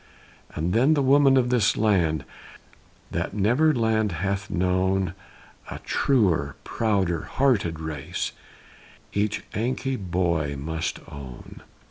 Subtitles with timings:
[0.55, 2.25] And then the women of this land,
[3.11, 5.13] That never land hath known
[5.69, 8.31] A truer, prouder hearted race,
[9.13, 11.61] Each Yankee boy must own.